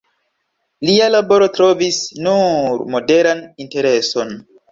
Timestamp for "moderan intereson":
2.95-4.35